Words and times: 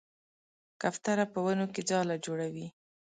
کوتره 0.81 1.25
په 1.33 1.39
ونو 1.45 1.65
کې 1.73 1.81
ځاله 1.89 2.15
جوړوي. 2.25 2.67